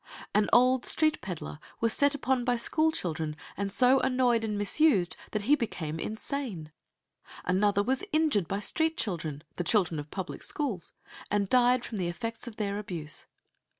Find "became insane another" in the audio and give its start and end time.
5.55-7.83